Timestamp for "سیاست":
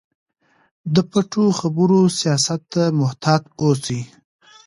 2.19-2.61